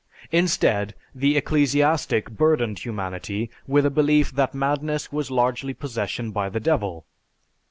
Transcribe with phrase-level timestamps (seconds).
[0.31, 6.59] Instead the ecclesiastic burdened humanity with a belief that madness was largely possession by the
[6.59, 7.05] Devil.